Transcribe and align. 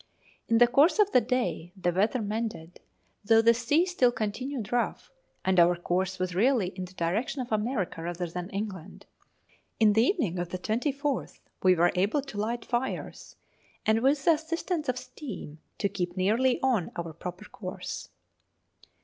In 0.47 0.57
the 0.57 0.65
course 0.65 0.97
of 0.97 1.11
the 1.11 1.21
day 1.21 1.73
the 1.77 1.91
weather 1.91 2.23
mended, 2.23 2.79
though 3.23 3.43
the 3.43 3.53
sea 3.53 3.85
still 3.85 4.11
continued 4.11 4.71
rough, 4.73 5.11
and 5.45 5.59
our 5.59 5.75
course 5.75 6.17
was 6.17 6.33
really 6.33 6.69
in 6.69 6.85
the 6.85 6.93
direction 6.95 7.39
of 7.39 7.51
America 7.51 8.01
rather 8.01 8.25
than 8.25 8.49
England. 8.49 9.05
In 9.79 9.93
the 9.93 10.01
evening 10.03 10.39
of 10.39 10.49
the 10.49 10.57
24th 10.57 11.39
we 11.61 11.75
were 11.75 11.91
able 11.93 12.23
to 12.23 12.39
light 12.39 12.65
fires, 12.65 13.35
and, 13.85 13.99
with 14.01 14.25
the 14.25 14.31
assistance 14.31 14.89
of 14.89 14.97
steam, 14.97 15.59
to 15.77 15.87
keep 15.87 16.17
nearly 16.17 16.59
on 16.63 16.89
our 16.95 17.13
proper 17.13 17.45
course. 17.45 18.09